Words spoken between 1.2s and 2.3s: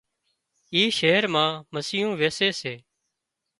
مان مسيون